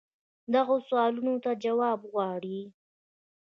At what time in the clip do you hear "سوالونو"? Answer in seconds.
0.87-1.33